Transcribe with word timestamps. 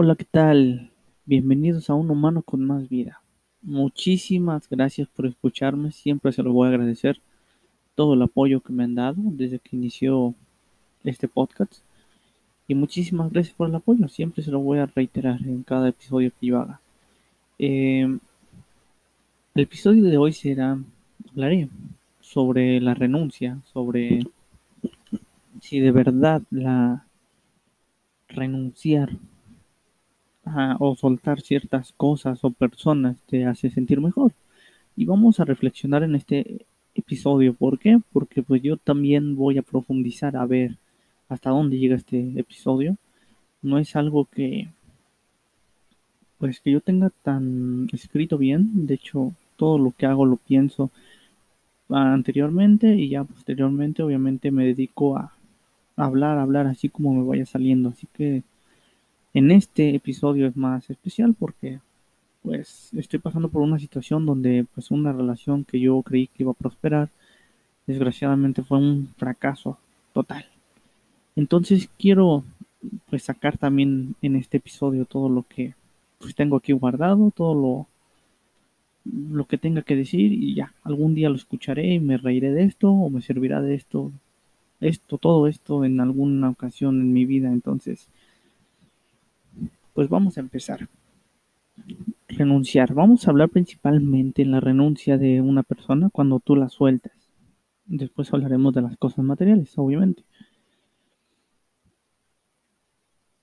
Hola, 0.00 0.14
¿qué 0.14 0.26
tal? 0.30 0.92
Bienvenidos 1.24 1.90
a 1.90 1.94
Un 1.94 2.08
Humano 2.08 2.42
con 2.42 2.64
Más 2.64 2.88
Vida. 2.88 3.20
Muchísimas 3.62 4.68
gracias 4.70 5.08
por 5.08 5.26
escucharme, 5.26 5.90
siempre 5.90 6.30
se 6.30 6.44
lo 6.44 6.52
voy 6.52 6.66
a 6.66 6.70
agradecer 6.70 7.20
todo 7.96 8.14
el 8.14 8.22
apoyo 8.22 8.60
que 8.60 8.72
me 8.72 8.84
han 8.84 8.94
dado 8.94 9.16
desde 9.16 9.58
que 9.58 9.74
inició 9.74 10.36
este 11.02 11.26
podcast. 11.26 11.82
Y 12.68 12.76
muchísimas 12.76 13.32
gracias 13.32 13.56
por 13.56 13.68
el 13.68 13.74
apoyo, 13.74 14.06
siempre 14.06 14.44
se 14.44 14.52
lo 14.52 14.60
voy 14.60 14.78
a 14.78 14.86
reiterar 14.86 15.42
en 15.42 15.64
cada 15.64 15.88
episodio 15.88 16.30
que 16.38 16.46
yo 16.46 16.60
haga. 16.60 16.80
Eh, 17.58 18.02
el 19.56 19.60
episodio 19.60 20.04
de 20.04 20.16
hoy 20.16 20.32
será, 20.32 20.78
hablaré 21.28 21.70
sobre 22.20 22.80
la 22.80 22.94
renuncia, 22.94 23.58
sobre 23.72 24.20
si 25.60 25.80
de 25.80 25.90
verdad 25.90 26.40
la 26.52 27.04
renunciar 28.28 29.10
o 30.78 30.96
soltar 30.96 31.40
ciertas 31.40 31.92
cosas 31.92 32.44
o 32.44 32.50
personas 32.50 33.16
te 33.26 33.46
hace 33.46 33.70
sentir 33.70 34.00
mejor. 34.00 34.32
Y 34.96 35.04
vamos 35.04 35.40
a 35.40 35.44
reflexionar 35.44 36.02
en 36.02 36.14
este 36.14 36.66
episodio. 36.94 37.54
¿Por 37.54 37.78
qué? 37.78 38.00
Porque 38.12 38.42
pues 38.42 38.62
yo 38.62 38.76
también 38.76 39.36
voy 39.36 39.58
a 39.58 39.62
profundizar 39.62 40.36
a 40.36 40.46
ver 40.46 40.76
hasta 41.28 41.50
dónde 41.50 41.78
llega 41.78 41.96
este 41.96 42.32
episodio. 42.36 42.96
No 43.62 43.78
es 43.78 43.94
algo 43.96 44.24
que 44.26 44.68
pues 46.38 46.60
que 46.60 46.70
yo 46.70 46.80
tenga 46.80 47.10
tan 47.22 47.88
escrito 47.92 48.38
bien. 48.38 48.86
De 48.86 48.94
hecho, 48.94 49.32
todo 49.56 49.78
lo 49.78 49.92
que 49.92 50.06
hago 50.06 50.24
lo 50.24 50.36
pienso 50.36 50.90
anteriormente 51.90 52.94
y 52.94 53.08
ya 53.08 53.24
posteriormente 53.24 54.02
obviamente 54.02 54.50
me 54.50 54.66
dedico 54.66 55.16
a 55.16 55.32
hablar, 55.96 56.38
hablar 56.38 56.66
así 56.66 56.88
como 56.88 57.12
me 57.14 57.26
vaya 57.26 57.46
saliendo. 57.46 57.90
Así 57.90 58.06
que 58.12 58.42
en 59.38 59.52
este 59.52 59.94
episodio 59.94 60.48
es 60.48 60.56
más 60.56 60.90
especial 60.90 61.34
porque 61.38 61.80
pues 62.42 62.90
estoy 62.94 63.20
pasando 63.20 63.48
por 63.48 63.62
una 63.62 63.78
situación 63.78 64.26
donde 64.26 64.66
pues 64.74 64.90
una 64.90 65.12
relación 65.12 65.64
que 65.64 65.78
yo 65.78 66.02
creí 66.02 66.26
que 66.26 66.42
iba 66.42 66.50
a 66.52 66.54
prosperar 66.54 67.08
desgraciadamente 67.86 68.62
fue 68.62 68.78
un 68.78 69.14
fracaso 69.16 69.78
total. 70.12 70.44
Entonces 71.36 71.88
quiero 71.98 72.42
pues 73.10 73.22
sacar 73.24 73.58
también 73.58 74.16
en 74.22 74.36
este 74.36 74.56
episodio 74.56 75.04
todo 75.04 75.28
lo 75.28 75.44
que 75.44 75.74
pues 76.18 76.34
tengo 76.34 76.56
aquí 76.56 76.72
guardado, 76.72 77.30
todo 77.30 77.54
lo 77.54 77.86
lo 79.04 79.46
que 79.46 79.56
tenga 79.56 79.82
que 79.82 79.96
decir 79.96 80.32
y 80.32 80.54
ya, 80.54 80.74
algún 80.82 81.14
día 81.14 81.30
lo 81.30 81.36
escucharé 81.36 81.94
y 81.94 82.00
me 82.00 82.18
reiré 82.18 82.52
de 82.52 82.64
esto 82.64 82.90
o 82.90 83.08
me 83.08 83.22
servirá 83.22 83.62
de 83.62 83.74
esto, 83.74 84.12
esto, 84.80 85.16
todo 85.16 85.46
esto 85.46 85.84
en 85.84 86.00
alguna 86.00 86.50
ocasión 86.50 87.00
en 87.00 87.12
mi 87.12 87.24
vida. 87.24 87.48
Entonces, 87.50 88.08
pues 89.98 90.08
vamos 90.08 90.36
a 90.38 90.40
empezar. 90.42 90.88
Renunciar. 92.28 92.94
Vamos 92.94 93.26
a 93.26 93.32
hablar 93.32 93.48
principalmente 93.48 94.42
en 94.42 94.52
la 94.52 94.60
renuncia 94.60 95.18
de 95.18 95.40
una 95.40 95.64
persona 95.64 96.08
cuando 96.08 96.38
tú 96.38 96.54
la 96.54 96.68
sueltas. 96.68 97.10
Después 97.84 98.32
hablaremos 98.32 98.72
de 98.74 98.82
las 98.82 98.96
cosas 98.96 99.24
materiales, 99.24 99.76
obviamente. 99.76 100.22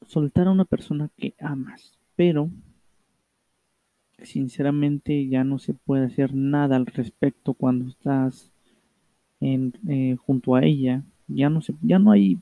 Soltar 0.08 0.47
a 0.47 0.52
una 0.52 0.64
persona 0.64 1.09
que 1.17 1.34
amas, 1.42 1.92
pero 2.16 2.50
sinceramente 4.23 5.28
ya 5.28 5.44
no 5.44 5.59
se 5.59 5.73
puede 5.73 6.06
hacer 6.06 6.34
nada 6.34 6.78
al 6.78 6.86
respecto 6.86 7.53
cuando 7.53 7.90
estás 7.90 8.50
eh, 9.42 10.16
junto 10.25 10.56
a 10.56 10.64
ella. 10.64 11.03
Ya 11.28 11.50
no, 11.50 11.59
se, 11.59 11.73
ya 11.81 12.00
no 12.00 12.12
hay 12.12 12.40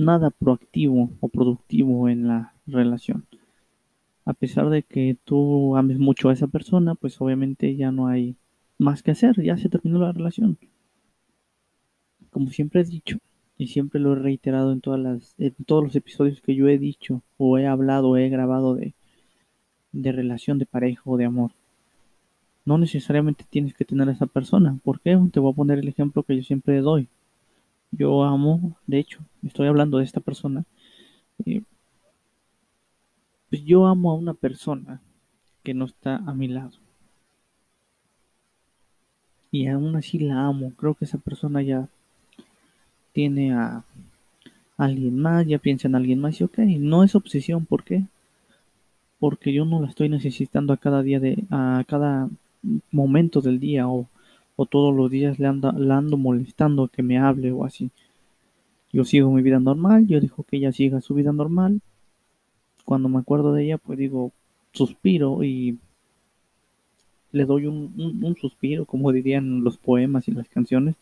nada 0.00 0.30
proactivo 0.30 1.10
o 1.20 1.28
productivo 1.28 2.08
en 2.08 2.26
la 2.28 2.54
relación. 2.66 3.26
A 4.24 4.32
pesar 4.32 4.70
de 4.70 4.82
que 4.82 5.16
tú 5.24 5.76
ames 5.76 5.98
mucho 5.98 6.28
a 6.28 6.32
esa 6.32 6.46
persona, 6.46 6.94
pues 6.94 7.20
obviamente 7.20 7.76
ya 7.76 7.92
no 7.92 8.06
hay 8.08 8.36
más 8.78 9.02
que 9.02 9.10
hacer, 9.12 9.42
ya 9.42 9.56
se 9.56 9.68
terminó 9.68 9.98
la 9.98 10.12
relación. 10.12 10.58
Como 12.30 12.50
siempre 12.50 12.80
he 12.80 12.84
dicho, 12.84 13.18
y 13.58 13.68
siempre 13.68 14.00
lo 14.00 14.12
he 14.12 14.16
reiterado 14.16 14.72
en, 14.72 14.80
todas 14.80 15.00
las, 15.00 15.34
en 15.38 15.54
todos 15.66 15.84
los 15.84 15.96
episodios 15.96 16.40
que 16.40 16.54
yo 16.54 16.68
he 16.68 16.78
dicho, 16.78 17.22
o 17.36 17.58
he 17.58 17.66
hablado, 17.66 18.10
o 18.10 18.16
he 18.16 18.28
grabado 18.28 18.74
de, 18.74 18.94
de 19.92 20.12
relación 20.12 20.58
de 20.58 20.66
pareja 20.66 21.02
o 21.04 21.16
de 21.16 21.26
amor. 21.26 21.50
No 22.64 22.78
necesariamente 22.78 23.44
tienes 23.48 23.74
que 23.74 23.84
tener 23.84 24.08
a 24.08 24.12
esa 24.12 24.26
persona. 24.26 24.78
¿Por 24.82 25.00
qué? 25.00 25.18
Te 25.32 25.40
voy 25.40 25.52
a 25.52 25.56
poner 25.56 25.78
el 25.78 25.88
ejemplo 25.88 26.22
que 26.22 26.36
yo 26.36 26.42
siempre 26.42 26.80
doy. 26.80 27.08
Yo 27.90 28.22
amo, 28.22 28.76
de 28.86 28.98
hecho, 28.98 29.20
estoy 29.44 29.68
hablando 29.68 29.98
de 29.98 30.04
esta 30.04 30.20
persona. 30.20 30.64
Eh, 31.44 31.62
pues 33.48 33.64
yo 33.64 33.86
amo 33.86 34.12
a 34.12 34.14
una 34.14 34.34
persona 34.34 35.00
que 35.62 35.74
no 35.74 35.84
está 35.84 36.16
a 36.16 36.34
mi 36.34 36.48
lado. 36.48 36.72
Y 39.50 39.66
aún 39.66 39.96
así 39.96 40.18
la 40.18 40.46
amo. 40.46 40.72
Creo 40.76 40.94
que 40.94 41.04
esa 41.04 41.18
persona 41.18 41.62
ya 41.62 41.88
tiene 43.12 43.52
a 43.52 43.84
alguien 44.76 45.18
más, 45.18 45.46
ya 45.46 45.58
piensa 45.58 45.88
en 45.88 45.94
alguien 45.94 46.20
más 46.20 46.40
y 46.40 46.44
ok, 46.44 46.58
no 46.58 47.04
es 47.04 47.14
obsesión, 47.14 47.66
¿por 47.66 47.84
qué? 47.84 48.04
Porque 49.18 49.52
yo 49.52 49.64
no 49.64 49.80
la 49.80 49.88
estoy 49.88 50.08
necesitando 50.08 50.72
a 50.72 50.78
cada 50.78 51.02
día 51.02 51.20
de, 51.20 51.44
a 51.50 51.84
cada 51.86 52.30
momento 52.90 53.40
del 53.40 53.60
día 53.60 53.88
o, 53.88 54.08
o 54.56 54.66
todos 54.66 54.94
los 54.94 55.10
días 55.10 55.38
le, 55.38 55.46
anda, 55.46 55.72
la 55.72 55.98
ando 55.98 56.16
molestando 56.16 56.88
que 56.88 57.02
me 57.02 57.18
hable 57.18 57.52
o 57.52 57.64
así. 57.64 57.90
Yo 58.92 59.04
sigo 59.04 59.30
mi 59.32 59.42
vida 59.42 59.60
normal, 59.60 60.06
yo 60.06 60.20
digo 60.20 60.44
que 60.44 60.56
ella 60.56 60.72
siga 60.72 61.00
su 61.00 61.14
vida 61.14 61.32
normal 61.32 61.80
cuando 62.90 63.08
me 63.08 63.20
acuerdo 63.20 63.52
de 63.52 63.64
ella, 63.64 63.78
pues 63.78 63.98
digo, 64.00 64.32
suspiro 64.72 65.44
y 65.44 65.78
le 67.30 67.44
doy 67.44 67.66
un, 67.66 68.36
suspiro, 68.40 68.84
como 68.84 69.12
dirían 69.12 69.62
los 69.62 69.78
poemas 69.78 70.26
y 70.26 70.32
las 70.32 70.48
canciones, 70.48 70.96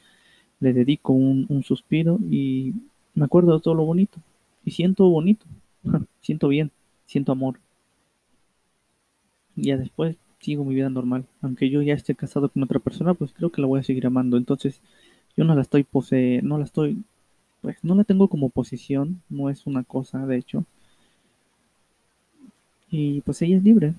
le 0.61 0.75
dedico 0.75 1.15
un, 1.15 1.63
suspiro 1.65 2.19
y 2.31 2.75
me 3.15 3.25
acuerdo 3.25 3.55
de 3.55 3.63
todo 3.63 3.73
lo 3.73 3.87
bonito. 3.87 4.19
Y 4.67 4.73
siento 4.73 5.09
bonito, 5.09 5.47
siento 6.21 6.49
bien, 6.49 6.71
siento 7.07 7.33
amor. 7.33 7.59
Y 9.57 9.69
ya 9.69 9.79
después 9.79 10.17
sigo 10.41 10.65
mi 10.67 10.75
vida 10.75 10.91
normal. 10.91 11.25
Aunque 11.41 11.71
yo 11.71 11.81
ya 11.81 11.95
esté 11.95 12.15
casado 12.15 12.51
con 12.51 12.63
otra 12.63 12.81
persona, 12.81 13.15
pues 13.15 13.33
creo 13.33 13.51
que 13.51 13.63
la 13.63 13.67
voy 13.67 13.81
a 13.81 13.85
seguir 13.85 14.07
amando. 14.07 14.37
Entonces, 14.37 14.83
yo 15.39 15.45
no 15.45 15.55
la 15.55 15.63
estoy 15.63 15.85
pose, 15.85 16.41
no 16.43 16.59
la 16.59 16.65
estoy, 16.65 17.03
pues 17.61 17.77
no 17.83 17.95
la 17.95 18.05
tengo 18.05 18.29
como 18.29 18.51
posición, 18.51 19.23
no 19.29 19.51
es 19.51 19.67
una 19.67 19.85
cosa, 19.85 20.27
de 20.27 20.37
hecho. 20.37 20.65
Y 22.91 23.21
pues 23.23 23.43
ella 23.43 23.57
es 23.59 23.65
libre. 23.65 23.95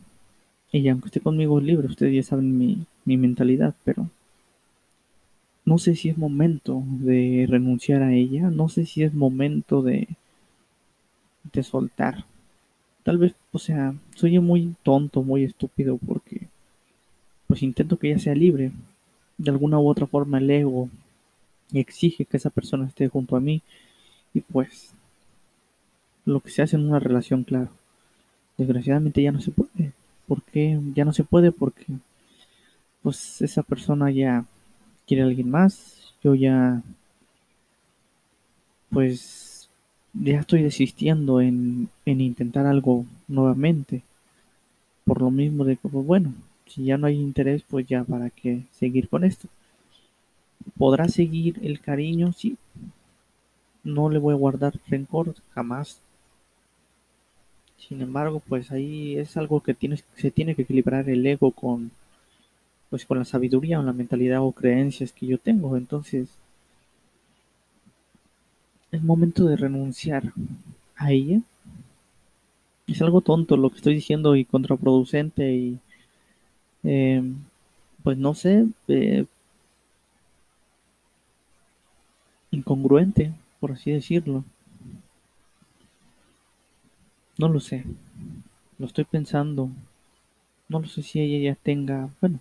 Ella, 0.71 0.91
aunque 0.91 1.07
esté 1.07 1.19
conmigo, 1.21 1.59
es 1.59 1.65
libre. 1.65 1.87
Ustedes 1.87 2.13
ya 2.15 2.23
saben 2.23 2.57
mi, 2.57 2.85
mi 3.05 3.17
mentalidad, 3.17 3.75
pero 3.83 4.09
no 5.65 5.77
sé 5.77 5.95
si 5.95 6.09
es 6.09 6.17
momento 6.17 6.83
de 6.87 7.45
renunciar 7.49 8.01
a 8.03 8.13
ella. 8.13 8.49
No 8.49 8.69
sé 8.69 8.85
si 8.85 9.03
es 9.03 9.13
momento 9.13 9.81
de, 9.81 10.07
de 11.53 11.63
soltar. 11.63 12.25
Tal 13.03 13.17
vez, 13.17 13.35
o 13.51 13.59
sea, 13.59 13.93
soy 14.15 14.39
muy 14.39 14.75
tonto, 14.83 15.23
muy 15.23 15.43
estúpido 15.43 15.97
porque 15.97 16.47
pues 17.47 17.63
intento 17.63 17.97
que 17.97 18.09
ella 18.11 18.19
sea 18.19 18.35
libre. 18.35 18.71
De 19.37 19.51
alguna 19.51 19.79
u 19.79 19.87
otra 19.87 20.05
forma 20.05 20.37
el 20.39 20.49
ego 20.49 20.89
exige 21.73 22.25
que 22.25 22.37
esa 22.37 22.49
persona 22.49 22.87
esté 22.87 23.07
junto 23.07 23.35
a 23.35 23.39
mí 23.39 23.61
y 24.33 24.41
pues 24.41 24.93
lo 26.25 26.39
que 26.39 26.51
se 26.51 26.61
hace 26.61 26.75
en 26.77 26.87
una 26.87 26.99
relación, 26.99 27.43
claro 27.43 27.69
desgraciadamente 28.59 29.23
ya 29.23 29.31
no 29.31 29.41
se 29.41 29.51
puede. 29.51 29.93
¿Por 30.27 30.43
qué 30.43 30.79
ya 30.93 31.05
no 31.05 31.13
se 31.13 31.23
puede? 31.23 31.51
Porque 31.51 31.85
pues 33.01 33.41
esa 33.41 33.63
persona 33.63 34.11
ya 34.11 34.45
quiere 35.07 35.23
a 35.23 35.25
alguien 35.25 35.49
más, 35.49 36.13
yo 36.23 36.35
ya 36.35 36.83
pues 38.89 39.69
ya 40.13 40.39
estoy 40.39 40.63
desistiendo 40.63 41.41
en, 41.41 41.89
en 42.05 42.21
intentar 42.21 42.65
algo 42.65 43.05
nuevamente. 43.27 44.03
Por 45.03 45.21
lo 45.21 45.29
mismo 45.29 45.65
de 45.65 45.75
que, 45.75 45.89
pues 45.89 46.05
bueno, 46.05 46.33
si 46.65 46.85
ya 46.85 46.97
no 46.97 47.07
hay 47.07 47.19
interés, 47.19 47.63
pues 47.67 47.85
ya 47.87 48.03
para 48.03 48.29
qué 48.29 48.63
seguir 48.71 49.09
con 49.09 49.23
esto. 49.23 49.47
¿Podrá 50.77 51.07
seguir 51.07 51.59
el 51.61 51.79
cariño? 51.79 52.33
Sí. 52.33 52.57
No 53.83 54.09
le 54.09 54.19
voy 54.19 54.33
a 54.33 54.37
guardar 54.37 54.79
rencor, 54.87 55.35
jamás 55.51 56.01
sin 57.89 58.01
embargo, 58.01 58.41
pues 58.47 58.71
ahí 58.71 59.17
es 59.17 59.35
algo 59.37 59.61
que 59.61 59.73
tienes, 59.73 60.05
se 60.15 60.31
tiene 60.31 60.53
que 60.53 60.61
equilibrar 60.63 61.09
el 61.09 61.25
ego 61.25 61.51
con, 61.51 61.91
pues 62.89 63.05
con 63.05 63.19
la 63.19 63.25
sabiduría 63.25 63.79
o 63.79 63.83
la 63.83 63.93
mentalidad 63.93 64.41
o 64.41 64.51
creencias 64.51 65.13
que 65.13 65.27
yo 65.27 65.37
tengo. 65.37 65.77
Entonces, 65.77 66.29
es 68.91 69.01
momento 69.01 69.45
de 69.45 69.55
renunciar 69.55 70.31
a 70.95 71.11
ella. 71.11 71.41
Es 72.87 73.01
algo 73.01 73.21
tonto 73.21 73.55
lo 73.55 73.69
que 73.69 73.77
estoy 73.77 73.93
diciendo 73.95 74.35
y 74.35 74.43
contraproducente 74.43 75.53
y, 75.53 75.79
eh, 76.83 77.23
pues 78.03 78.17
no 78.17 78.33
sé, 78.33 78.67
eh, 78.87 79.25
incongruente, 82.51 83.33
por 83.59 83.71
así 83.71 83.91
decirlo. 83.91 84.43
No 87.37 87.47
lo 87.47 87.59
sé. 87.59 87.85
Lo 88.77 88.85
estoy 88.85 89.05
pensando. 89.05 89.69
No 90.67 90.79
lo 90.79 90.87
sé 90.87 91.01
si 91.01 91.19
ella 91.19 91.51
ya 91.51 91.55
tenga, 91.55 92.09
bueno, 92.21 92.39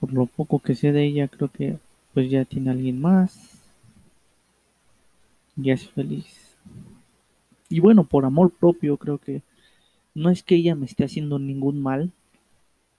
por 0.00 0.12
lo 0.14 0.26
poco 0.26 0.58
que 0.58 0.74
sé 0.74 0.92
de 0.92 1.04
ella, 1.04 1.28
creo 1.28 1.48
que 1.48 1.78
pues 2.14 2.30
ya 2.30 2.44
tiene 2.44 2.70
alguien 2.70 3.00
más. 3.00 3.60
Ya 5.56 5.74
es 5.74 5.88
feliz. 5.90 6.56
Y 7.68 7.80
bueno, 7.80 8.04
por 8.04 8.24
amor 8.24 8.50
propio, 8.50 8.96
creo 8.96 9.18
que 9.18 9.42
no 10.14 10.30
es 10.30 10.42
que 10.42 10.56
ella 10.56 10.74
me 10.74 10.86
esté 10.86 11.04
haciendo 11.04 11.38
ningún 11.38 11.82
mal, 11.82 12.10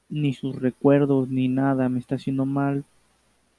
ni 0.10 0.34
sus 0.34 0.56
recuerdos, 0.56 1.28
ni 1.30 1.48
nada 1.48 1.90
me 1.90 2.00
está 2.00 2.16
haciendo 2.16 2.46
mal. 2.46 2.86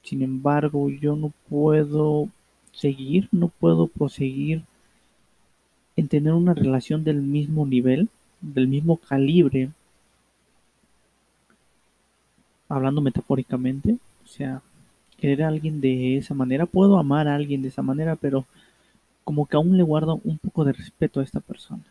Sin 0.03 0.21
embargo, 0.21 0.89
yo 0.89 1.15
no 1.15 1.31
puedo 1.49 2.29
seguir, 2.73 3.29
no 3.31 3.47
puedo 3.47 3.87
proseguir 3.87 4.63
en 5.95 6.07
tener 6.07 6.33
una 6.33 6.53
relación 6.53 7.03
del 7.03 7.21
mismo 7.21 7.65
nivel, 7.65 8.09
del 8.41 8.67
mismo 8.67 8.97
calibre, 8.97 9.69
hablando 12.67 13.01
metafóricamente, 13.01 13.97
o 14.23 14.27
sea, 14.27 14.61
querer 15.17 15.43
a 15.43 15.47
alguien 15.47 15.79
de 15.79 16.17
esa 16.17 16.33
manera, 16.33 16.65
puedo 16.65 16.97
amar 16.97 17.27
a 17.27 17.35
alguien 17.35 17.61
de 17.61 17.69
esa 17.69 17.81
manera, 17.81 18.15
pero 18.15 18.45
como 19.23 19.45
que 19.45 19.55
aún 19.55 19.77
le 19.77 19.83
guardo 19.83 20.19
un 20.23 20.37
poco 20.37 20.65
de 20.65 20.73
respeto 20.73 21.19
a 21.19 21.23
esta 21.23 21.39
persona. 21.39 21.83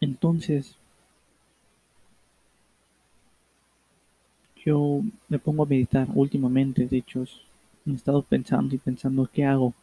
Entonces, 0.00 0.76
yo 4.66 5.02
me 5.28 5.38
pongo 5.38 5.62
a 5.62 5.66
meditar 5.66 6.08
últimamente, 6.14 6.86
de 6.86 6.98
hecho, 6.98 7.24
he 7.86 7.92
estado 7.94 8.22
pensando 8.22 8.74
y 8.74 8.78
pensando 8.78 9.30
qué 9.32 9.44
hago. 9.46 9.74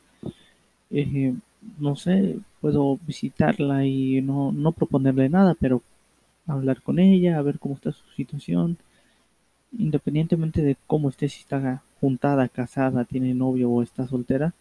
No 1.80 1.96
sé, 1.96 2.40
puedo 2.62 3.00
visitarla 3.08 3.86
y 3.86 4.22
no, 4.22 4.52
no 4.52 4.72
proponerle 4.74 5.30
nada, 5.30 5.56
pero 5.60 5.82
hablar 6.48 6.82
con 6.82 7.00
ella, 7.00 7.38
a 7.38 7.42
ver 7.42 7.60
cómo 7.60 7.76
está 7.76 7.92
su 7.92 8.06
situación, 8.16 8.78
independientemente 9.78 10.62
de 10.62 10.78
cómo 10.88 11.10
esté, 11.10 11.30
si 11.30 11.42
está 11.42 11.84
juntada, 12.02 12.50
casada, 12.50 13.06
tiene 13.06 13.34
novio 13.34 13.72
o 13.72 13.84
está 13.84 14.08
soltera, 14.08 14.54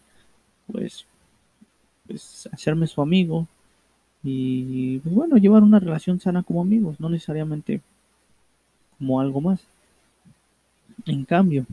pues, 0.71 1.05
pues 2.07 2.49
hacerme 2.51 2.87
su 2.87 3.01
amigo 3.01 3.47
y 4.23 4.99
pues 4.99 5.15
bueno, 5.15 5.37
llevar 5.37 5.63
una 5.63 5.79
relación 5.79 6.19
sana 6.19 6.43
como 6.43 6.61
amigos, 6.61 6.99
no 6.99 7.09
necesariamente 7.09 7.81
como 8.97 9.19
algo 9.19 9.41
más. 9.41 9.67
En 11.05 11.23
cambio, 11.25 11.65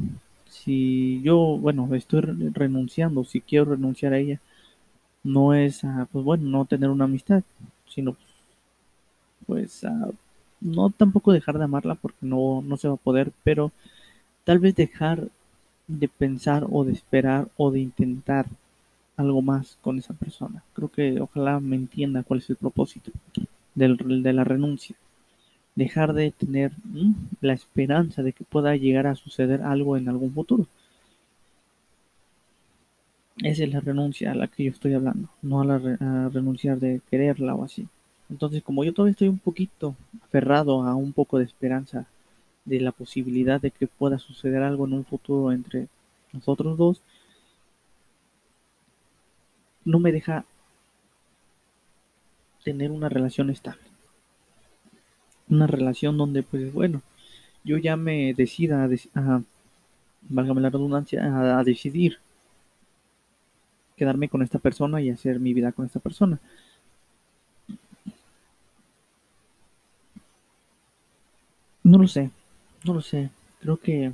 si 0.48 1.20
yo, 1.22 1.36
bueno, 1.58 1.88
estoy 1.94 2.20
renunciando, 2.20 3.24
si 3.24 3.40
quiero 3.40 3.66
renunciar 3.66 4.12
a 4.12 4.18
ella, 4.18 4.40
no 5.24 5.54
es, 5.54 5.84
a, 5.84 6.08
pues 6.12 6.24
bueno, 6.24 6.44
no 6.50 6.66
tener 6.66 6.90
una 6.90 7.04
amistad, 7.06 7.42
sino 7.88 8.16
pues 9.46 9.84
a, 9.84 10.08
no 10.60 10.90
tampoco 10.90 11.32
dejar 11.32 11.58
de 11.58 11.64
amarla 11.64 11.94
porque 11.94 12.18
no, 12.22 12.62
no 12.62 12.76
se 12.76 12.88
va 12.88 12.94
a 12.94 12.96
poder, 12.96 13.32
pero 13.44 13.72
tal 14.44 14.58
vez 14.58 14.74
dejar 14.76 15.28
de 15.88 16.08
pensar 16.08 16.66
o 16.70 16.84
de 16.84 16.92
esperar 16.92 17.48
o 17.56 17.70
de 17.70 17.80
intentar 17.80 18.46
algo 19.16 19.42
más 19.42 19.78
con 19.82 19.98
esa 19.98 20.14
persona. 20.14 20.64
Creo 20.74 20.90
que 20.90 21.20
ojalá 21.20 21.60
me 21.60 21.76
entienda 21.76 22.24
cuál 22.24 22.40
es 22.40 22.50
el 22.50 22.56
propósito 22.56 23.12
del, 23.74 23.96
de 24.22 24.32
la 24.32 24.44
renuncia. 24.44 24.96
Dejar 25.74 26.12
de 26.12 26.30
tener 26.32 26.72
la 27.40 27.52
esperanza 27.52 28.22
de 28.22 28.32
que 28.32 28.44
pueda 28.44 28.76
llegar 28.76 29.06
a 29.06 29.14
suceder 29.14 29.62
algo 29.62 29.96
en 29.96 30.08
algún 30.08 30.32
futuro. 30.32 30.66
Esa 33.42 33.64
es 33.64 33.72
la 33.72 33.80
renuncia 33.80 34.32
a 34.32 34.34
la 34.34 34.48
que 34.48 34.64
yo 34.64 34.70
estoy 34.70 34.92
hablando, 34.92 35.30
no 35.40 35.62
a 35.62 35.64
la 35.64 35.76
a 35.76 36.28
renunciar 36.28 36.78
de 36.78 37.00
quererla 37.10 37.54
o 37.54 37.64
así. 37.64 37.88
Entonces, 38.28 38.62
como 38.62 38.84
yo 38.84 38.92
todavía 38.92 39.12
estoy 39.12 39.28
un 39.28 39.38
poquito 39.38 39.96
aferrado 40.22 40.82
a 40.82 40.94
un 40.94 41.12
poco 41.12 41.38
de 41.38 41.44
esperanza 41.44 42.06
de 42.64 42.80
la 42.80 42.92
posibilidad 42.92 43.60
de 43.60 43.70
que 43.70 43.86
pueda 43.86 44.18
suceder 44.18 44.62
algo 44.62 44.86
en 44.86 44.92
un 44.92 45.04
futuro 45.04 45.52
entre 45.52 45.88
nosotros 46.32 46.76
dos, 46.76 47.02
no 49.84 49.98
me 49.98 50.12
deja 50.12 50.44
tener 52.62 52.90
una 52.90 53.08
relación 53.08 53.50
estable. 53.50 53.89
Una 55.50 55.66
relación 55.66 56.16
donde, 56.16 56.42
pues 56.42 56.72
bueno, 56.72 57.02
yo 57.64 57.76
ya 57.76 57.96
me 57.96 58.32
decida 58.34 58.88
a, 59.14 59.42
válgame 60.22 60.60
la 60.60 60.70
redundancia, 60.70 61.24
a, 61.24 61.58
a 61.58 61.64
decidir 61.64 62.18
quedarme 63.96 64.28
con 64.30 64.42
esta 64.42 64.58
persona 64.58 65.00
y 65.02 65.10
hacer 65.10 65.40
mi 65.40 65.52
vida 65.52 65.72
con 65.72 65.84
esta 65.84 66.00
persona. 66.00 66.40
No 71.82 71.98
lo 71.98 72.08
sé, 72.08 72.30
no 72.84 72.94
lo 72.94 73.02
sé. 73.02 73.30
Creo 73.60 73.76
que 73.76 74.12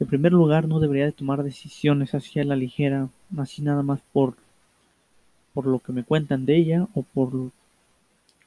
en 0.00 0.06
primer 0.06 0.32
lugar 0.32 0.66
no 0.68 0.80
debería 0.80 1.04
de 1.04 1.12
tomar 1.12 1.42
decisiones 1.42 2.14
hacia 2.14 2.44
la 2.44 2.56
ligera, 2.56 3.08
así 3.38 3.62
nada 3.62 3.82
más 3.82 4.00
por 4.12 4.36
por 5.52 5.66
lo 5.66 5.80
que 5.80 5.92
me 5.92 6.04
cuentan 6.04 6.46
de 6.46 6.56
ella 6.56 6.86
o 6.94 7.02
por 7.02 7.50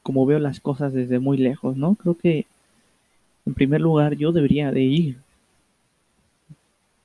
cómo 0.04 0.26
veo 0.26 0.40
las 0.40 0.60
cosas 0.60 0.94
desde 0.94 1.20
muy 1.20 1.38
lejos, 1.38 1.78
¿no? 1.78 1.96
Creo 1.96 2.16
que 2.16 2.46
en 3.46 3.54
primer 3.54 3.82
lugar 3.82 4.16
yo 4.16 4.32
debería 4.32 4.72
de 4.72 4.82
ir, 4.82 5.18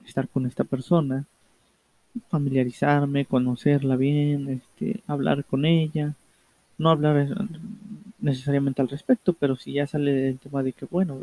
estar 0.07 0.29
con 0.29 0.47
esta 0.47 0.65
persona, 0.65 1.27
familiarizarme, 2.29 3.27
conocerla 3.27 3.97
bien, 3.97 4.49
este, 4.49 5.01
hablar 5.07 5.45
con 5.45 5.65
ella, 5.65 6.15
no 6.79 6.91
hablar 6.91 7.29
necesariamente 8.21 8.83
al 8.83 8.89
respecto, 8.89 9.33
pero 9.33 9.57
si 9.57 9.73
ya 9.75 9.87
sale 9.87 10.29
el 10.29 10.39
tema 10.39 10.63
de 10.63 10.73
que, 10.73 10.87
bueno, 10.87 11.21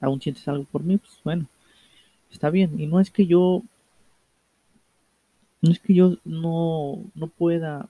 aún 0.00 0.20
sientes 0.20 0.46
algo 0.48 0.64
por 0.64 0.82
mí, 0.82 0.98
pues 0.98 1.18
bueno, 1.24 1.46
está 2.30 2.50
bien. 2.50 2.80
Y 2.80 2.86
no 2.86 3.00
es 3.00 3.10
que 3.10 3.26
yo 3.26 3.62
no 5.64 5.70
es 5.70 5.80
que 5.80 5.94
yo 5.94 6.18
no, 6.24 7.02
no 7.14 7.28
pueda, 7.28 7.88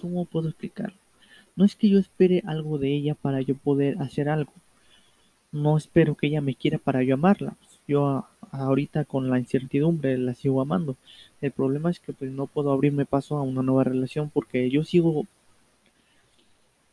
¿cómo 0.00 0.24
puedo 0.24 0.48
explicarlo? 0.48 0.96
No 1.56 1.64
es 1.64 1.76
que 1.76 1.88
yo 1.88 1.98
espere 1.98 2.42
algo 2.46 2.78
de 2.78 2.94
ella 2.94 3.14
para 3.14 3.40
yo 3.40 3.54
poder 3.56 4.00
hacer 4.02 4.28
algo. 4.28 4.52
No 5.52 5.76
espero 5.76 6.16
que 6.16 6.26
ella 6.26 6.40
me 6.40 6.54
quiera 6.54 6.78
para 6.78 7.02
yo 7.02 7.14
amarla. 7.14 7.56
Yo 7.86 8.26
ahorita 8.50 9.04
con 9.04 9.30
la 9.30 9.38
incertidumbre 9.38 10.18
la 10.18 10.34
sigo 10.34 10.60
amando. 10.60 10.96
El 11.40 11.52
problema 11.52 11.90
es 11.90 12.00
que 12.00 12.12
pues 12.12 12.30
no 12.32 12.46
puedo 12.46 12.72
abrirme 12.72 13.06
paso 13.06 13.36
a 13.36 13.42
una 13.42 13.62
nueva 13.62 13.84
relación 13.84 14.30
porque 14.30 14.70
yo 14.70 14.84
sigo 14.84 15.26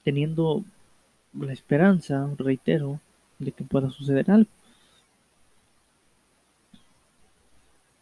teniendo 0.03 0.63
la 1.33 1.53
esperanza, 1.53 2.29
reitero, 2.37 2.99
de 3.39 3.51
que 3.51 3.63
pueda 3.63 3.89
suceder 3.89 4.29
algo. 4.31 4.49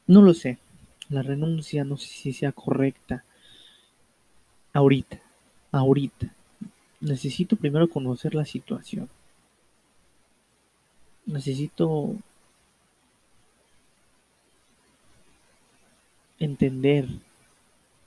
No 0.08 0.22
lo 0.22 0.34
sé 0.34 0.58
la 1.10 1.24
renuncia 1.24 1.84
no 1.84 1.98
sé 1.98 2.08
si 2.08 2.34
sea 2.34 2.52
correcta. 2.52 3.24
Ahorita, 4.74 5.20
ahorita. 5.72 6.34
Necesito 7.02 7.56
primero 7.56 7.90
conocer 7.90 8.36
la 8.36 8.46
situación. 8.46 9.10
Necesito 11.26 12.16
entender 16.40 17.08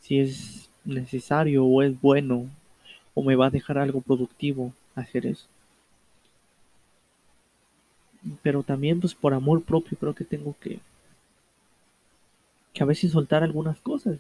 si 0.01 0.19
es 0.21 0.71
necesario 0.85 1.65
o 1.65 1.83
es 1.83 2.01
bueno 2.01 2.49
o 3.15 3.23
me 3.23 3.37
va 3.37 3.47
a 3.47 3.51
dejar 3.51 3.79
algo 3.79 4.01
productivo 4.01 4.73
hacer 4.95 5.27
eso. 5.27 5.47
Pero 8.43 8.63
también 8.63 9.01
pues 9.01 9.15
por 9.15 9.35
amor 9.35 9.63
propio 9.63 9.97
creo 9.99 10.15
que 10.15 10.25
tengo 10.25 10.55
que 10.61 10.81
que 12.73 12.83
a 12.83 12.87
veces 12.87 13.13
soltar 13.13 13.43
algunas 13.43 13.79
cosas, 13.81 14.19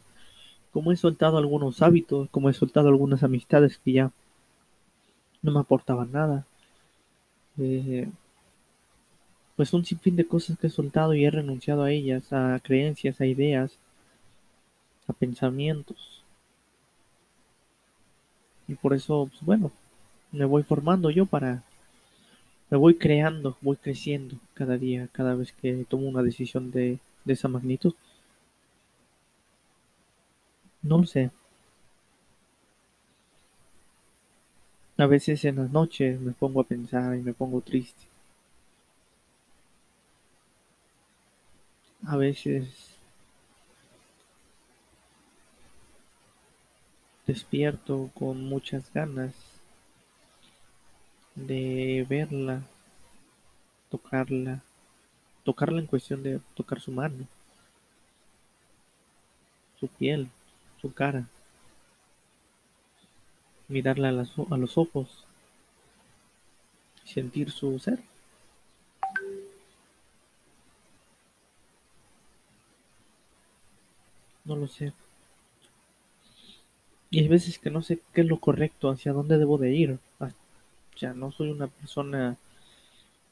como 0.72 0.90
he 0.92 0.96
soltado 0.96 1.38
algunos 1.38 1.82
hábitos, 1.82 2.28
como 2.30 2.48
he 2.48 2.54
soltado 2.54 2.88
algunas 2.88 3.22
amistades 3.22 3.78
que 3.78 3.92
ya 3.92 4.12
no 5.42 5.52
me 5.52 5.60
aportaban 5.60 6.12
nada. 6.12 6.46
Eh, 7.58 8.08
pues 9.56 9.72
un 9.74 9.84
sinfín 9.84 10.16
de 10.16 10.26
cosas 10.26 10.58
que 10.58 10.68
he 10.68 10.70
soltado 10.70 11.14
y 11.14 11.24
he 11.24 11.30
renunciado 11.30 11.82
a 11.84 11.90
ellas, 11.90 12.32
a 12.32 12.58
creencias, 12.62 13.20
a 13.20 13.26
ideas, 13.26 13.78
a 15.06 15.12
pensamientos. 15.12 16.22
Y 18.66 18.74
por 18.74 18.94
eso, 18.94 19.28
pues 19.30 19.42
bueno, 19.42 19.70
me 20.30 20.44
voy 20.46 20.62
formando 20.62 21.10
yo 21.10 21.26
para, 21.26 21.62
me 22.70 22.78
voy 22.78 22.94
creando, 22.94 23.56
voy 23.60 23.76
creciendo 23.76 24.36
cada 24.54 24.78
día, 24.78 25.08
cada 25.12 25.34
vez 25.34 25.52
que 25.52 25.84
tomo 25.88 26.08
una 26.08 26.22
decisión 26.22 26.70
de, 26.70 26.98
de 27.24 27.32
esa 27.32 27.48
magnitud. 27.48 27.94
No 30.82 30.98
lo 30.98 31.04
sé. 31.06 31.30
A 34.96 35.06
veces 35.06 35.44
en 35.44 35.56
las 35.56 35.70
noches 35.70 36.20
me 36.20 36.32
pongo 36.32 36.60
a 36.60 36.64
pensar 36.64 37.16
y 37.16 37.20
me 37.22 37.32
pongo 37.34 37.60
triste. 37.60 38.04
A 42.06 42.16
veces 42.16 42.96
despierto 47.26 48.10
con 48.14 48.44
muchas 48.44 48.92
ganas 48.92 49.34
de 51.34 52.06
verla, 52.08 52.62
tocarla, 53.90 54.62
tocarla 55.44 55.80
en 55.80 55.86
cuestión 55.86 56.22
de 56.22 56.40
tocar 56.54 56.80
su 56.80 56.92
mano, 56.92 57.26
su 59.78 59.88
piel, 59.88 60.28
su 60.82 60.92
cara, 60.92 61.28
mirarla 63.66 64.10
a, 64.10 64.12
las- 64.12 64.38
a 64.52 64.56
los 64.56 64.78
ojos, 64.78 65.24
sentir 67.04 67.52
su 67.52 67.78
ser. 67.78 68.02
No 74.44 74.54
lo 74.56 74.68
sé. 74.68 74.92
Y 77.10 77.20
hay 77.20 77.28
veces 77.28 77.60
que 77.60 77.70
no 77.70 77.80
sé 77.80 78.00
qué 78.12 78.22
es 78.22 78.26
lo 78.26 78.40
correcto, 78.40 78.90
hacia 78.90 79.12
dónde 79.12 79.38
debo 79.38 79.56
de 79.56 79.72
ir. 79.72 79.98
Ah, 80.18 80.32
O 80.94 80.98
sea, 80.98 81.14
no 81.14 81.32
soy 81.32 81.50
una 81.50 81.68
persona 81.68 82.38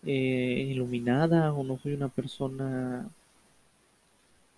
eh, 0.04 0.66
iluminada 0.70 1.52
o 1.52 1.64
no 1.64 1.78
soy 1.78 1.94
una 1.94 2.08
persona 2.08 3.08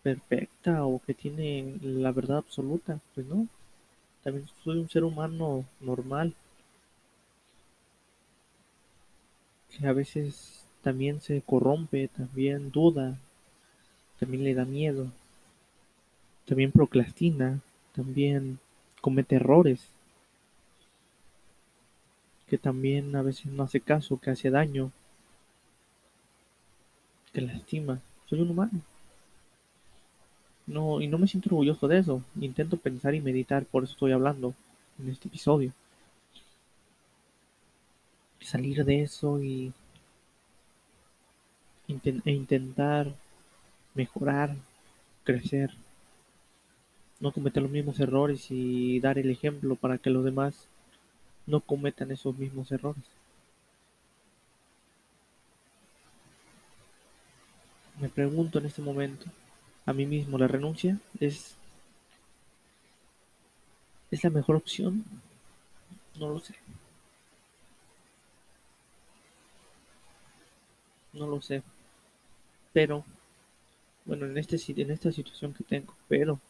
perfecta 0.03 0.85
o 0.85 1.01
que 1.01 1.15
tiene 1.15 1.79
la 1.83 2.13
verdad 2.13 2.39
absoluta. 2.39 3.01
Pues 3.15 3.27
no, 3.27 3.47
también 4.23 4.47
soy 4.65 4.79
un 4.79 4.89
ser 4.89 5.05
humano 5.05 5.65
normal 5.81 6.35
que 9.71 9.87
a 9.87 9.93
veces 9.93 10.67
también 10.83 11.21
se 11.21 11.41
corrompe, 11.43 12.09
también 12.09 12.71
duda, 12.71 13.19
también 14.19 14.45
le 14.45 14.55
da 14.55 14.65
miedo, 14.65 15.11
también 16.45 16.73
procrastina, 16.73 17.61
también 17.95 18.59
comete 19.01 19.37
errores, 19.37 19.89
que 22.47 22.59
también 22.59 23.17
a 23.17 23.23
veces 23.23 23.47
no 23.47 23.63
hace 23.63 23.81
caso, 23.81 24.21
que 24.21 24.31
hace 24.31 24.51
daño, 24.51 24.93
que 27.33 27.41
lastima. 27.41 28.01
Soy 28.27 28.41
un 28.41 28.51
humano. 28.51 28.83
No, 30.67 31.01
y 31.01 31.09
no 31.09 31.19
me 31.19 31.27
siento 31.27 31.49
orgulloso 31.51 31.89
de 31.89 31.99
eso. 31.99 32.23
Intento 32.41 32.77
pensar 32.77 33.15
y 33.15 33.21
meditar, 33.21 33.65
por 33.65 33.85
eso 33.85 33.93
estoy 33.93 34.13
hablando 34.13 34.55
en 34.99 35.09
este 35.11 35.29
episodio. 35.29 35.73
Salir 38.41 38.85
de 38.85 39.03
eso 39.03 39.43
y 39.43 39.73
e 41.89 42.31
intentar 42.33 43.13
mejorar, 43.95 44.57
crecer, 45.25 45.71
no 47.21 47.33
cometer 47.33 47.63
los 47.63 47.71
mismos 47.71 48.01
errores 48.01 48.47
y 48.51 48.99
dar 49.01 49.19
el 49.19 49.31
ejemplo 49.31 49.77
para 49.77 49.99
que 49.99 50.11
los 50.11 50.25
demás 50.25 50.69
no 51.47 51.61
cometan 51.61 52.11
esos 52.11 52.37
mismos 52.37 52.73
errores. 52.73 53.05
Me 58.01 58.09
pregunto 58.09 58.59
en 58.59 58.67
este 58.67 58.83
momento 58.83 59.27
a 59.87 59.93
mí 59.93 60.07
mismo, 60.07 60.39
¿la 60.39 60.49
renuncia 60.49 60.99
es, 61.21 61.57
es 64.13 64.23
la 64.23 64.31
mejor 64.31 64.55
opción? 64.55 65.05
No 66.19 66.29
lo 66.31 66.41
sé, 66.41 66.55
no 71.13 71.27
lo 71.27 71.41
sé. 71.41 71.63
Pero, 72.73 73.05
bueno, 74.05 74.27
en, 74.27 74.39
este, 74.39 74.59
en 74.81 74.91
esta 74.91 75.13
situación 75.13 75.55
que 75.55 75.65
tengo, 75.65 75.95
pero 76.09 76.41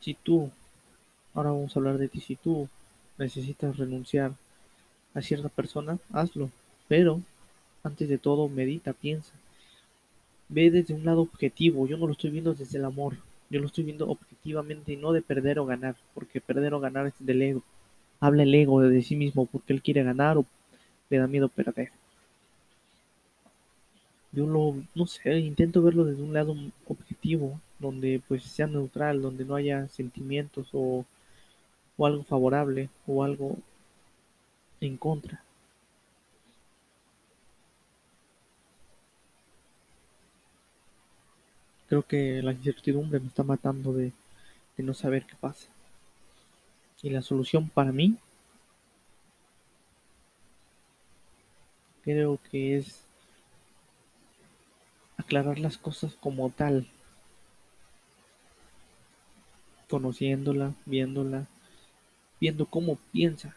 si 0.00 0.14
tú, 0.14 0.50
ahora 1.34 1.50
vamos 1.50 1.76
a 1.76 1.80
hablar 1.80 1.98
de 1.98 2.08
ti, 2.08 2.20
si 2.20 2.36
tú 2.36 2.68
necesitas 3.18 3.76
renunciar 3.78 4.32
a 5.14 5.22
cierta 5.22 5.48
persona, 5.50 5.98
hazlo. 6.12 6.50
Pero, 6.88 7.22
antes 7.84 8.08
de 8.08 8.18
todo, 8.18 8.48
medita, 8.48 8.92
piensa. 8.92 9.32
Ve 10.48 10.70
desde 10.70 10.94
un 10.94 11.04
lado 11.04 11.20
objetivo. 11.20 11.86
Yo 11.86 11.96
no 11.96 12.06
lo 12.06 12.12
estoy 12.12 12.30
viendo 12.30 12.54
desde 12.54 12.78
el 12.78 12.84
amor. 12.84 13.16
Yo 13.50 13.60
lo 13.60 13.66
estoy 13.66 13.84
viendo 13.84 14.08
objetivamente 14.08 14.92
y 14.92 14.96
no 14.96 15.12
de 15.12 15.22
perder 15.22 15.58
o 15.58 15.66
ganar. 15.66 15.96
Porque 16.14 16.40
perder 16.40 16.74
o 16.74 16.80
ganar 16.80 17.06
es 17.06 17.14
del 17.20 17.42
ego. 17.42 17.62
Habla 18.20 18.42
el 18.44 18.54
ego 18.54 18.80
de 18.80 19.02
sí 19.02 19.16
mismo 19.16 19.46
porque 19.46 19.72
él 19.72 19.82
quiere 19.82 20.02
ganar 20.02 20.38
o 20.38 20.46
le 21.10 21.18
da 21.18 21.26
miedo 21.26 21.48
perder. 21.48 21.90
Yo 24.32 24.46
lo, 24.46 24.74
no 24.94 25.06
sé, 25.06 25.38
intento 25.38 25.80
verlo 25.82 26.04
desde 26.04 26.22
un 26.22 26.32
lado 26.32 26.56
objetivo, 26.88 27.60
donde 27.78 28.20
pues 28.26 28.42
sea 28.42 28.66
neutral, 28.66 29.22
donde 29.22 29.44
no 29.44 29.54
haya 29.54 29.86
sentimientos 29.88 30.70
o, 30.72 31.04
o 31.96 32.06
algo 32.06 32.24
favorable 32.24 32.88
o 33.06 33.22
algo 33.22 33.56
en 34.80 34.96
contra. 34.96 35.43
Creo 41.94 42.08
que 42.08 42.42
la 42.42 42.50
incertidumbre 42.50 43.20
me 43.20 43.28
está 43.28 43.44
matando 43.44 43.92
de, 43.92 44.10
no 44.78 44.94
saber 44.94 45.26
qué 45.26 45.36
pasa. 45.36 45.68
Y 47.02 47.10
la 47.10 47.22
solución 47.22 47.68
para 47.68 47.92
mí 47.92 48.16
creo 52.02 52.40
que 52.50 52.78
es 52.78 53.04
aclarar 55.18 55.60
las 55.60 55.78
cosas 55.78 56.16
como 56.16 56.50
tal, 56.50 56.88
conociéndola, 59.88 60.74
viéndola, 60.86 61.46
viendo 62.40 62.66
cómo 62.66 62.98
piensa. 63.12 63.54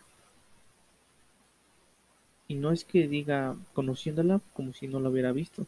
Y 2.47 2.53
no 2.53 2.71
es 2.71 2.85
que 2.85 3.07
diga 3.07 3.55
conociéndola 3.73 4.41
como 4.53 4.73
si 4.73 4.87
no 4.87 4.99
la 4.99 5.09
hubiera 5.09 5.31
visto, 5.31 5.65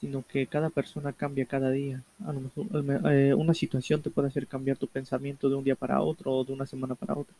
sino 0.00 0.24
que 0.26 0.46
cada 0.46 0.70
persona 0.70 1.12
cambia 1.12 1.44
cada 1.46 1.70
día. 1.70 2.02
A 2.24 2.32
lo 2.32 2.40
mejor 2.40 2.66
eh, 3.12 3.34
una 3.34 3.54
situación 3.54 4.00
te 4.02 4.10
puede 4.10 4.28
hacer 4.28 4.46
cambiar 4.46 4.78
tu 4.78 4.86
pensamiento 4.86 5.48
de 5.48 5.56
un 5.56 5.64
día 5.64 5.76
para 5.76 6.00
otro 6.02 6.32
o 6.32 6.44
de 6.44 6.52
una 6.52 6.66
semana 6.66 6.94
para 6.94 7.14
otra. 7.14 7.34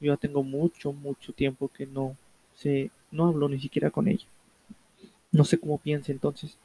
Yo 0.00 0.12
ya 0.12 0.16
tengo 0.18 0.42
mucho, 0.42 0.92
mucho 0.92 1.32
tiempo 1.32 1.68
que 1.68 1.86
no 1.86 2.16
sé, 2.54 2.90
no 3.10 3.28
hablo 3.28 3.48
ni 3.48 3.58
siquiera 3.60 3.90
con 3.90 4.08
ella. 4.08 4.26
No 5.32 5.44
sé 5.44 5.58
cómo 5.58 5.78
piensa 5.78 6.12
entonces. 6.12 6.58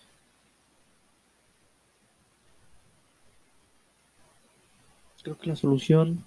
Creo 5.24 5.38
que 5.38 5.48
la 5.48 5.56
solución 5.56 6.24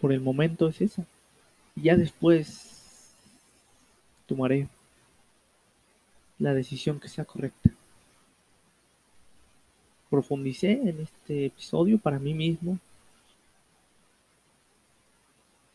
por 0.00 0.12
el 0.12 0.20
momento 0.20 0.68
es 0.68 0.80
esa. 0.80 1.04
Ya 1.76 1.96
después 1.96 3.14
tomaré 4.26 4.68
la 6.38 6.54
decisión 6.54 6.98
que 7.00 7.08
sea 7.08 7.24
correcta. 7.24 7.70
Profundicé 10.10 10.72
en 10.72 11.00
este 11.00 11.46
episodio 11.46 11.98
para 11.98 12.18
mí 12.18 12.34
mismo. 12.34 12.78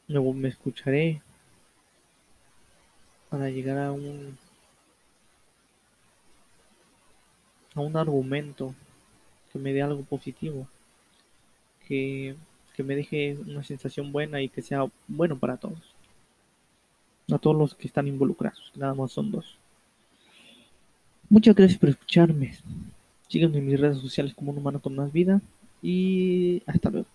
Luego 0.07 0.33
me 0.33 0.49
escucharé 0.49 1.21
para 3.29 3.49
llegar 3.49 3.77
a 3.77 3.91
un 3.91 4.37
a 7.75 7.81
un 7.81 7.97
argumento 7.97 8.75
que 9.51 9.59
me 9.59 9.73
dé 9.73 9.81
algo 9.81 10.03
positivo, 10.03 10.67
que, 11.87 12.35
que 12.75 12.83
me 12.83 12.95
deje 12.95 13.37
una 13.47 13.63
sensación 13.63 14.11
buena 14.11 14.41
y 14.41 14.49
que 14.49 14.61
sea 14.61 14.85
bueno 15.07 15.37
para 15.37 15.57
todos. 15.57 15.95
A 17.31 17.37
todos 17.37 17.55
los 17.55 17.75
que 17.75 17.87
están 17.87 18.07
involucrados, 18.07 18.71
nada 18.75 18.93
más 18.93 19.11
son 19.11 19.31
dos. 19.31 19.57
Muchas 21.29 21.55
gracias 21.55 21.79
por 21.79 21.89
escucharme. 21.89 22.53
Síganme 23.33 23.57
en 23.57 23.65
mis 23.65 23.79
redes 23.79 23.97
sociales 23.97 24.35
como 24.35 24.51
un 24.51 24.59
humano 24.59 24.79
con 24.79 24.95
más 24.95 25.11
vida 25.11 25.41
y 25.81 26.61
hasta 26.67 26.91
luego. 26.91 27.07